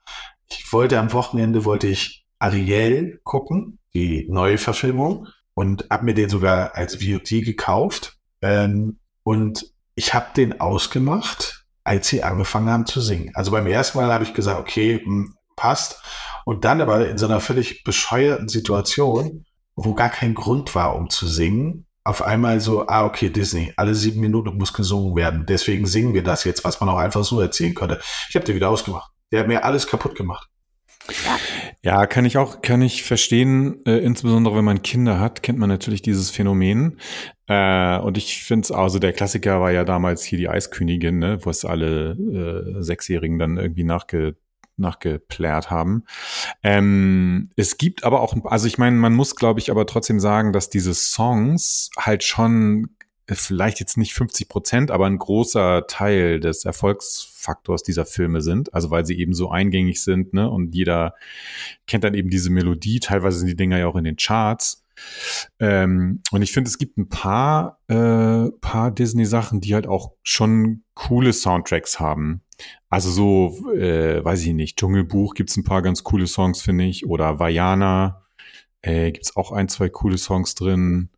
[0.49, 6.31] Ich wollte am Wochenende, wollte ich Ariel gucken, die neue Verfilmung, und habe mir den
[6.31, 8.17] sogar als VOD gekauft.
[8.41, 13.31] Ähm, und ich habe den ausgemacht, als sie angefangen haben zu singen.
[13.35, 16.01] Also beim ersten Mal habe ich gesagt, okay, hm, passt.
[16.47, 21.11] Und dann aber in so einer völlig bescheuerten Situation, wo gar kein Grund war, um
[21.11, 25.45] zu singen, auf einmal so, ah, okay, Disney, alle sieben Minuten muss gesungen werden.
[25.47, 28.01] Deswegen singen wir das jetzt, was man auch einfach so erzählen könnte.
[28.29, 29.11] Ich habe den wieder ausgemacht.
[29.33, 30.49] Der hat mir alles kaputt gemacht.
[31.83, 35.69] Ja, kann ich auch, kann ich verstehen, äh, insbesondere wenn man Kinder hat, kennt man
[35.69, 36.99] natürlich dieses Phänomen.
[37.49, 41.39] Äh, und ich finde es, also der Klassiker war ja damals hier die Eiskönigin, ne,
[41.45, 44.37] wo es alle äh, Sechsjährigen dann irgendwie nachge
[44.77, 46.05] nachgeplärt haben.
[46.63, 50.53] Ähm, es gibt aber auch, also ich meine, man muss, glaube ich, aber trotzdem sagen,
[50.53, 52.91] dass diese Songs halt schon
[53.29, 58.73] vielleicht jetzt nicht 50 Prozent, aber ein großer Teil des Erfolgsfaktors dieser Filme sind.
[58.73, 60.49] Also weil sie eben so eingängig sind, ne?
[60.49, 61.15] Und jeder
[61.87, 63.01] kennt dann eben diese Melodie.
[63.01, 64.86] Teilweise sind die Dinger ja auch in den Charts.
[65.59, 70.85] Ähm, und ich finde, es gibt ein paar, äh, paar Disney-Sachen, die halt auch schon
[70.95, 72.43] coole Soundtracks haben.
[72.89, 77.07] Also so, äh, weiß ich nicht, Dschungelbuch gibt's ein paar ganz coole Songs, finde ich.
[77.07, 78.25] Oder Vajana
[78.83, 81.11] äh, gibt's auch ein, zwei coole Songs drin.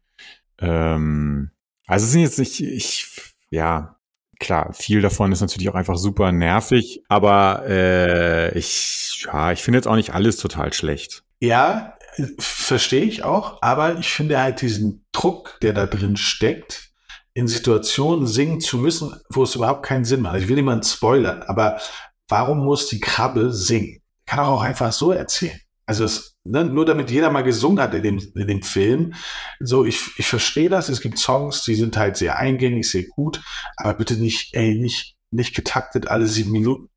[0.61, 1.51] Ähm,
[1.87, 3.07] also sind jetzt nicht, ich,
[3.51, 3.97] ja,
[4.38, 9.79] klar, viel davon ist natürlich auch einfach super nervig, aber äh, ich, ja, ich finde
[9.79, 11.25] jetzt auch nicht alles total schlecht.
[11.41, 11.98] Ja,
[12.39, 16.91] verstehe ich auch, aber ich finde halt diesen Druck, der da drin steckt,
[17.35, 20.39] in Situationen singen zu müssen, wo es überhaupt keinen Sinn macht.
[20.39, 21.81] Ich will niemanden spoilern, aber
[22.29, 24.01] warum muss die Krabbe singen?
[24.27, 25.61] Kann auch einfach so erzählen.
[25.87, 29.15] Also es, ne, nur damit jeder mal gesungen hat in dem, in dem Film.
[29.61, 30.89] So, ich, ich verstehe das.
[30.91, 33.41] Es gibt Songs, die sind halt sehr eingängig, sehr gut,
[33.77, 36.89] aber bitte nicht, ey, nicht, nicht getaktet alle sieben Minuten.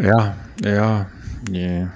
[0.00, 1.08] Ja, ja,
[1.52, 1.92] yeah.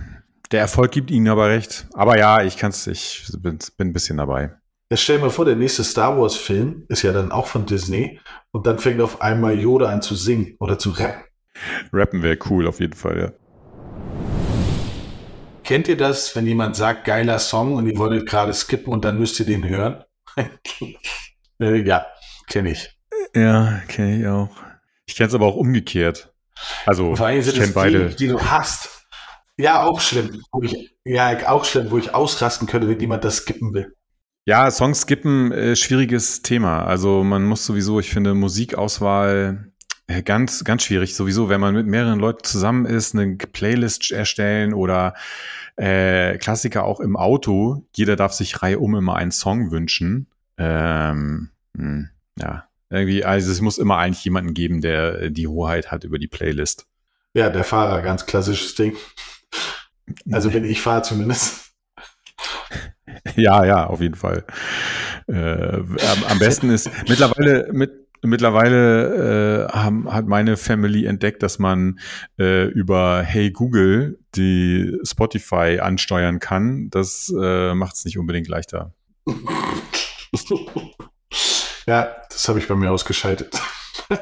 [0.52, 1.86] Der Erfolg gibt ihnen aber recht.
[1.92, 4.52] Aber ja, ich kann's, ich bin, bin ein bisschen dabei.
[4.90, 7.66] Jetzt stell dir mal vor, der nächste Star Wars Film ist ja dann auch von
[7.66, 8.18] Disney
[8.50, 11.22] und dann fängt auf einmal Yoda an zu singen oder zu rappen.
[11.92, 13.32] Rappen wäre cool auf jeden Fall, ja.
[15.62, 19.20] Kennt ihr das, wenn jemand sagt, geiler Song und ihr wolltet gerade skippen und dann
[19.20, 20.02] müsst ihr den hören?
[21.60, 22.06] äh, ja,
[22.48, 22.90] kenne ich.
[23.36, 24.50] Ja, kenne ich auch.
[25.06, 26.34] Ich kenne es aber auch umgekehrt.
[26.86, 28.08] Also, ich kenne beide.
[28.08, 28.99] Die, die du hast.
[29.60, 30.42] Ja, auch schlimm.
[30.52, 33.94] Wo ich, ja, auch schlimm, wo ich ausrasten könnte, wenn jemand das skippen will.
[34.46, 36.84] Ja, Songs skippen, äh, schwieriges Thema.
[36.84, 39.70] Also man muss sowieso, ich finde, Musikauswahl
[40.06, 41.14] äh, ganz, ganz schwierig.
[41.14, 45.14] Sowieso, wenn man mit mehreren Leuten zusammen ist, eine Playlist erstellen oder
[45.76, 47.84] äh, Klassiker auch im Auto.
[47.94, 50.26] Jeder darf sich Reihe um immer einen Song wünschen.
[50.56, 55.48] Ähm, mh, hm, ja, irgendwie, also es muss immer eigentlich jemanden geben, der äh, die
[55.48, 56.86] Hoheit hat über die Playlist.
[57.34, 58.96] Ja, der Fahrer, ganz klassisches Ding.
[60.30, 61.66] Also wenn ich fahre zumindest.
[63.36, 64.44] Ja, ja, auf jeden Fall.
[65.26, 65.82] Äh,
[66.28, 71.98] am, besten ist mittlerweile mit Mittlerweile äh, haben, hat meine Family entdeckt, dass man
[72.38, 76.90] äh, über Hey Google die Spotify ansteuern kann.
[76.90, 78.92] Das äh, macht es nicht unbedingt leichter.
[81.86, 83.58] ja, das habe ich bei mir ausgeschaltet.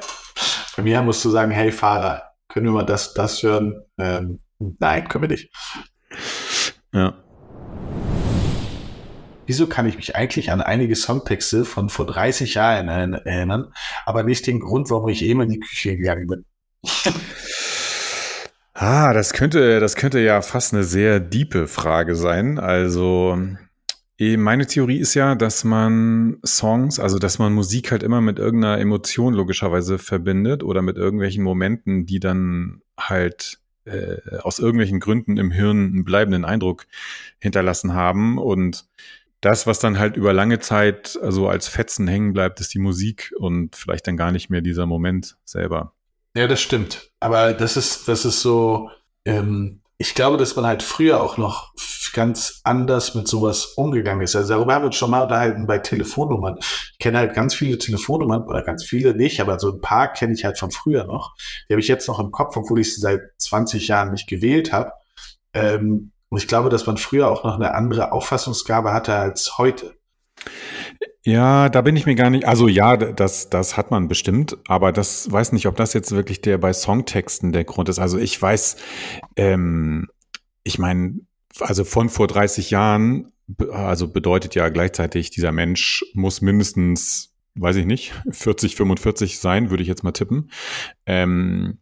[0.77, 3.83] bei mir musst du sagen, hey Fahrer, können wir mal das, das hören?
[3.99, 5.51] Ähm, nein, können wir nicht.
[6.93, 7.15] Ja.
[9.49, 13.73] Wieso kann ich mich eigentlich an einige Songtexte von vor 30 Jahren erinnern,
[14.05, 16.45] aber nicht den Grund, warum ich eben in die Küche gegangen bin?
[18.75, 22.59] ah, das könnte, das könnte ja fast eine sehr diepe Frage sein.
[22.59, 23.39] Also,
[24.19, 28.39] eh, meine Theorie ist ja, dass man Songs, also dass man Musik halt immer mit
[28.39, 35.37] irgendeiner Emotion logischerweise verbindet oder mit irgendwelchen Momenten, die dann halt äh, aus irgendwelchen Gründen
[35.37, 36.87] im Hirn einen bleibenden Eindruck
[37.39, 38.39] hinterlassen haben.
[38.39, 38.87] Und
[39.41, 42.79] das, was dann halt über lange Zeit so also als Fetzen hängen bleibt, ist die
[42.79, 45.93] Musik und vielleicht dann gar nicht mehr dieser Moment selber.
[46.37, 47.11] Ja, das stimmt.
[47.21, 48.91] Aber das ist, das ist so,
[49.25, 51.73] ähm, ich glaube, dass man halt früher auch noch
[52.19, 54.35] ganz anders mit sowas umgegangen ist.
[54.35, 56.57] Also darüber haben wir uns schon mal unterhalten bei Telefonnummern.
[56.59, 60.33] Ich kenne halt ganz viele Telefonnummern, oder ganz viele nicht, aber so ein paar kenne
[60.33, 61.37] ich halt von früher noch.
[61.69, 64.73] Die habe ich jetzt noch im Kopf, obwohl ich sie seit 20 Jahren nicht gewählt
[64.73, 64.91] habe.
[65.55, 69.95] Ähm, und ich glaube, dass man früher auch noch eine andere Auffassungsgabe hatte als heute.
[71.23, 72.49] Ja, da bin ich mir gar nicht.
[72.49, 76.41] Also ja, das, das hat man bestimmt, aber das weiß nicht, ob das jetzt wirklich
[76.41, 78.01] der bei Songtexten der Grund ist.
[78.01, 78.77] Also ich weiß,
[79.37, 80.09] ähm,
[80.65, 81.21] ich meine,
[81.61, 83.33] also von vor 30 Jahren,
[83.71, 89.83] also bedeutet ja gleichzeitig, dieser Mensch muss mindestens, weiß ich nicht, 40, 45 sein, würde
[89.83, 90.51] ich jetzt mal tippen.
[91.07, 91.79] Ähm,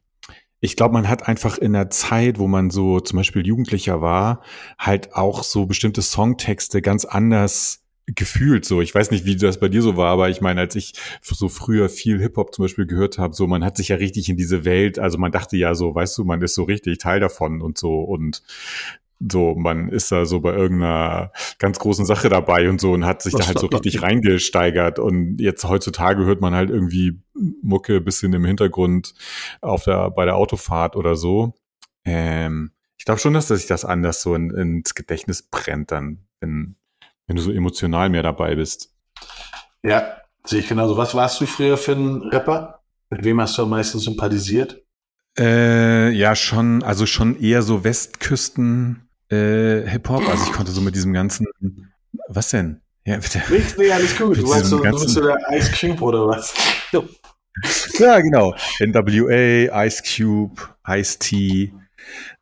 [0.60, 4.42] ich glaube, man hat einfach in der Zeit, wo man so zum Beispiel Jugendlicher war,
[4.78, 8.80] halt auch so bestimmte Songtexte ganz anders gefühlt so.
[8.80, 11.48] Ich weiß nicht, wie das bei dir so war, aber ich meine, als ich so
[11.48, 14.64] früher viel Hip-Hop zum Beispiel gehört habe, so man hat sich ja richtig in diese
[14.64, 17.76] Welt, also man dachte ja so, weißt du, man ist so richtig Teil davon und
[17.78, 18.42] so und
[19.18, 23.22] so, man ist da so bei irgendeiner ganz großen Sache dabei und so und hat
[23.22, 24.98] sich das da halt so richtig reingesteigert.
[24.98, 27.20] Und jetzt heutzutage hört man halt irgendwie
[27.62, 29.14] Mucke bisschen im Hintergrund
[29.60, 31.54] auf der, bei der Autofahrt oder so.
[32.04, 36.76] Ähm, ich glaube schon, dass sich das anders so in, ins Gedächtnis brennt dann, wenn,
[37.26, 38.94] wenn du so emotional mehr dabei bist.
[39.82, 40.96] Ja, sehe ich genauso.
[40.96, 42.82] Was warst du früher für ein Rapper?
[43.10, 44.82] Mit wem hast du am meisten sympathisiert?
[45.38, 50.28] Äh, ja, schon, also schon eher so Westküsten äh, Hip-Hop.
[50.28, 51.46] Also ich konnte so mit diesem ganzen,
[52.28, 52.80] was denn?
[53.04, 53.40] Ja, bitte.
[53.50, 54.36] Nichts, nee, alles gut.
[54.36, 56.52] Du, weißt, so, du bist so der Ice Cube oder was?
[57.98, 58.54] ja, genau.
[58.80, 61.72] NWA, Ice Cube, Ice T.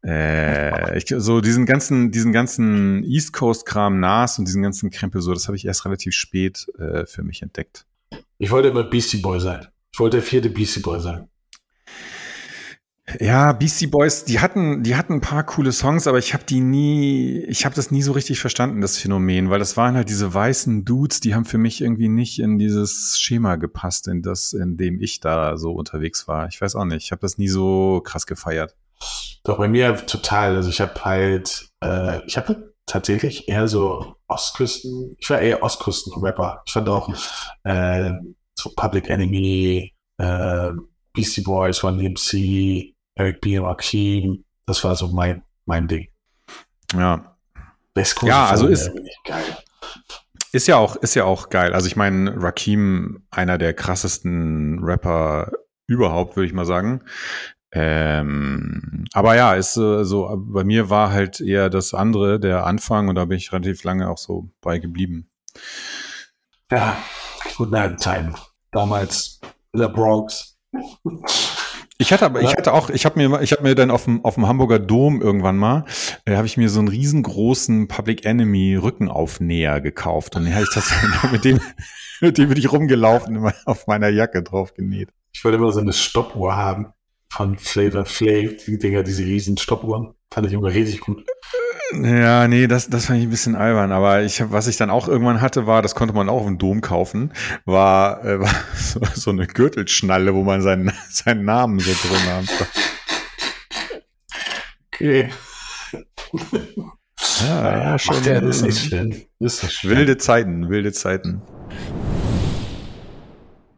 [0.05, 5.21] Äh, ich, so diesen ganzen, diesen ganzen East Coast Kram, Nas und diesen ganzen Krempel,
[5.21, 7.87] so, das habe ich erst relativ spät äh, für mich entdeckt.
[8.39, 9.67] Ich wollte immer Beastie Boy sein.
[9.93, 11.29] Ich wollte der vierte Beastie Boy sein.
[13.21, 16.61] Ja, Beastie Boys, die hatten, die hatten ein paar coole Songs, aber ich habe die
[16.61, 20.33] nie, ich habe das nie so richtig verstanden, das Phänomen, weil das waren halt diese
[20.33, 24.79] weißen Dudes, die haben für mich irgendwie nicht in dieses Schema gepasst, in das, in
[24.79, 26.49] dem ich da so unterwegs war.
[26.49, 28.75] Ich weiß auch nicht, ich habe das nie so krass gefeiert.
[29.45, 30.57] Doch bei mir total.
[30.57, 36.63] Also ich habe halt, äh, ich habe tatsächlich eher so Ostküsten, ich war eher Ostküsten-Rapper.
[36.67, 37.11] Ich fand auch
[37.65, 38.13] äh,
[38.59, 40.71] so Public Enemy, äh,
[41.13, 43.59] Beastie Boys, One DMC, Eric B.
[43.59, 46.09] Rakim, das war so mein, mein Ding.
[46.95, 47.37] Ja.
[47.95, 48.91] Westcoast ja, also ist,
[49.25, 49.45] geil.
[50.53, 51.75] Ist ja auch, ist ja auch geil.
[51.75, 55.53] Also ich meine, Rakim, einer der krassesten Rapper
[55.87, 57.03] überhaupt, würde ich mal sagen.
[57.73, 63.09] Ähm, aber ja, ist äh, so, bei mir war halt eher das andere, der Anfang,
[63.09, 65.29] und da bin ich relativ lange auch so bei geblieben.
[66.71, 66.97] Ja,
[67.57, 68.35] guten alten Zeiten.
[68.71, 69.41] Damals
[69.73, 70.57] The Bronx.
[71.97, 74.25] Ich hatte aber, ich hatte auch, ich habe mir, ich habe mir dann auf dem,
[74.25, 75.85] auf dem Hamburger Dom irgendwann mal,
[76.25, 80.75] äh, habe ich mir so einen riesengroßen Public Enemy Rückenaufnäher gekauft und dann habe ich
[80.75, 80.93] das
[81.33, 81.61] mit dem,
[82.21, 85.11] mit dem bin ich rumgelaufen, immer auf meiner Jacke drauf genäht.
[85.33, 86.93] Ich wollte immer so eine Stoppuhr haben
[87.29, 91.25] von Flavor Flav, die Dinger, diese riesen Stoppuhren, fand ich immer richtig gut.
[92.03, 93.93] Ja, nee, das, das fand ich ein bisschen albern.
[93.93, 96.81] Aber ich, was ich dann auch irgendwann hatte, war, das konnte man auch im Dom
[96.81, 97.33] kaufen,
[97.65, 102.69] war, äh, war so, so eine Gürtelschnalle, wo man seinen, seinen Namen so drin hat.
[104.93, 105.31] Okay.
[107.41, 108.23] Ja, ja, schon.
[108.25, 109.25] Der, das ist nicht schön.
[109.39, 109.91] Das ist schön.
[109.91, 111.43] Wilde Zeiten, wilde Zeiten.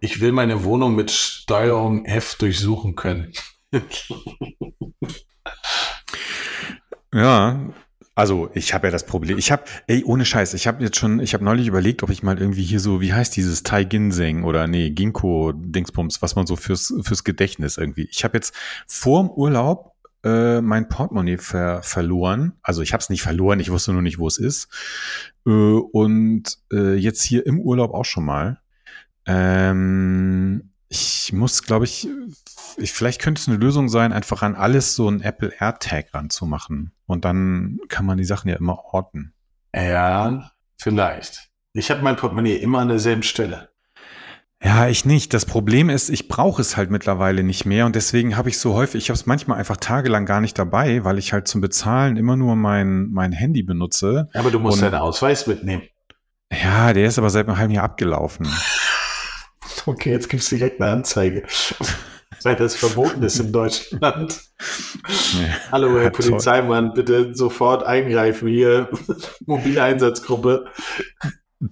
[0.01, 3.33] Ich will meine Wohnung mit Steuerung F durchsuchen können.
[7.13, 7.59] Ja,
[8.17, 9.37] also ich habe ja das Problem.
[9.37, 12.23] Ich habe, ey, ohne Scheiß, ich habe jetzt schon, ich habe neulich überlegt, ob ich
[12.23, 16.47] mal irgendwie hier so, wie heißt dieses Tai Ginseng oder nee, Ginkgo Dingsbums, was man
[16.47, 18.09] so fürs fürs Gedächtnis irgendwie.
[18.11, 18.55] Ich habe jetzt
[18.87, 19.93] vorm Urlaub
[20.25, 22.55] äh, mein Portemonnaie ver verloren.
[22.63, 24.69] Also ich habe es nicht verloren, ich wusste nur nicht, wo es ist.
[25.47, 28.61] Äh, und äh, jetzt hier im Urlaub auch schon mal.
[29.27, 32.09] Ähm, ich muss, glaube ich,
[32.77, 36.93] ich, vielleicht könnte es eine Lösung sein, einfach an alles so ein Apple AirTag ranzumachen.
[37.07, 39.33] Und dann kann man die Sachen ja immer orten.
[39.75, 41.51] Ja, vielleicht.
[41.73, 43.71] Ich habe mein Portemonnaie immer an derselben Stelle.
[44.63, 45.35] Ja, ich nicht.
[45.35, 48.75] Das Problem ist, ich brauche es halt mittlerweile nicht mehr und deswegen habe ich so
[48.75, 52.17] häufig, ich habe es manchmal einfach tagelang gar nicht dabei, weil ich halt zum Bezahlen
[52.17, 54.29] immer nur mein, mein Handy benutze.
[54.33, 55.83] Aber du musst und, deinen Ausweis mitnehmen.
[56.51, 58.47] Ja, der ist aber seit einem halben Jahr abgelaufen.
[59.97, 61.45] Okay, jetzt gibt's direkt eine Anzeige.
[62.39, 64.41] Seit das verboten ist in Deutschland.
[65.39, 65.49] Nee.
[65.73, 68.91] Hallo, Herr Polizeimann, bitte sofort eingreifen hier.
[69.47, 70.67] Mobile Einsatzgruppe.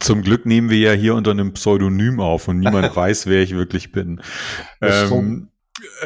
[0.01, 3.55] Zum Glück nehmen wir ja hier unter einem Pseudonym auf und niemand weiß, wer ich
[3.55, 4.23] wirklich bin.
[4.81, 5.49] Ähm,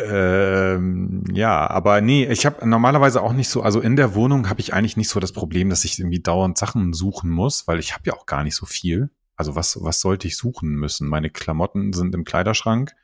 [0.05, 4.61] ähm, ja, aber nee, ich habe normalerweise auch nicht so, also in der Wohnung habe
[4.61, 7.93] ich eigentlich nicht so das Problem, dass ich irgendwie dauernd Sachen suchen muss, weil ich
[7.93, 9.11] habe ja auch gar nicht so viel.
[9.39, 11.09] Also was, was sollte ich suchen müssen?
[11.09, 12.95] Meine Klamotten sind im Kleiderschrank,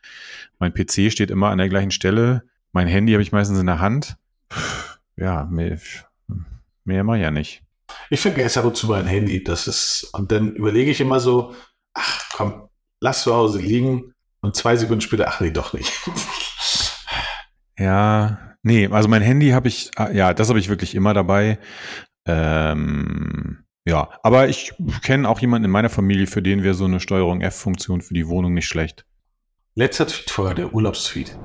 [0.58, 2.42] mein PC steht immer an der gleichen Stelle,
[2.72, 4.16] mein Handy habe ich meistens in der Hand.
[5.16, 5.78] Ja, mehr,
[6.84, 7.62] mehr immer ja nicht.
[8.10, 9.44] Ich vergesse ab und zu mein Handy.
[9.44, 11.54] Das ist, und dann überlege ich immer so,
[11.94, 12.68] ach komm,
[13.00, 14.12] lass zu Hause liegen.
[14.40, 15.92] Und zwei Sekunden später, ach nee, doch nicht.
[17.76, 21.58] Ja, nee, also mein Handy habe ich, ah, ja, das habe ich wirklich immer dabei.
[22.24, 27.00] Ähm, ja, aber ich kenne auch jemanden in meiner Familie, für den wäre so eine
[27.00, 29.04] Steuerung F-Funktion für die Wohnung nicht schlecht.
[29.74, 31.36] Letzter Tweet vorher, der Urlaubstweet.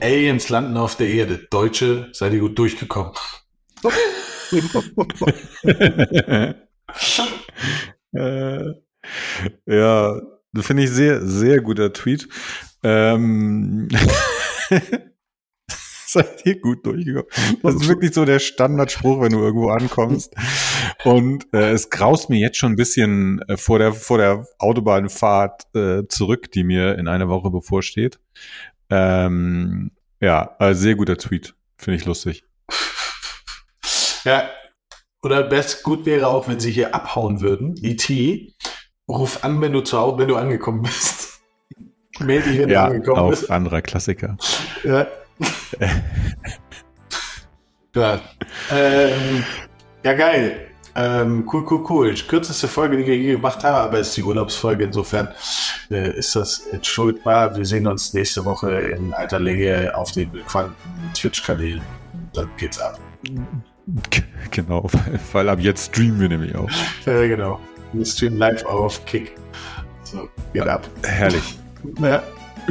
[0.00, 1.46] Aliens landen auf der Erde.
[1.50, 3.12] Deutsche, seid ihr gut durchgekommen.
[8.12, 8.64] äh,
[9.66, 10.20] ja,
[10.60, 12.28] finde ich sehr, sehr guter Tweet.
[12.82, 13.88] Ähm,
[16.16, 17.30] seid ihr gut durchgekommen.
[17.62, 20.34] Das ist wirklich so der Standardspruch, wenn du irgendwo ankommst.
[21.04, 25.74] Und äh, es graust mir jetzt schon ein bisschen äh, vor der vor der Autobahnfahrt
[25.74, 28.18] äh, zurück, die mir in einer Woche bevorsteht.
[28.90, 31.54] Ähm, ja, also sehr guter Tweet.
[31.76, 32.44] Finde ich lustig.
[34.24, 34.48] Ja,
[35.22, 37.74] oder best gut wäre auch, wenn sie hier abhauen würden.
[37.82, 38.54] E.T.
[39.08, 41.40] Ruf an, wenn du zu Hause, wenn du angekommen bist.
[42.20, 43.50] Meld dich, wenn ja, du angekommen auch bist.
[43.50, 44.36] anderer Klassiker.
[44.84, 45.06] Ja.
[47.94, 48.20] Ja.
[48.70, 49.44] Ähm,
[50.04, 50.66] ja, geil.
[50.94, 52.14] Ähm, cool, cool, cool.
[52.14, 54.84] Kürzeste Folge, die wir je gemacht haben, aber es ist die Urlaubsfolge.
[54.84, 55.28] Insofern
[55.90, 57.56] äh, ist das entschuldbar.
[57.56, 60.30] Wir sehen uns nächste Woche in alter Länge auf den
[61.14, 61.82] Twitch-Kanälen.
[62.32, 62.98] Dann geht's ab.
[64.50, 64.88] Genau,
[65.32, 66.70] weil ab jetzt streamen wir nämlich auch.
[67.04, 67.60] Ja, genau.
[67.92, 69.32] Wir streamen live auf Kick.
[70.04, 70.88] So, geht ab.
[71.04, 71.58] Herrlich.
[72.00, 72.22] Ja.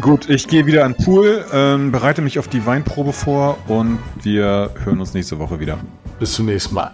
[0.02, 4.00] Gut, ich gehe wieder an den Pool, ähm, bereite mich auf die Weinprobe vor und
[4.24, 5.80] wir hören uns nächste Woche wieder.
[6.20, 6.94] Bis zum nächsten Mal.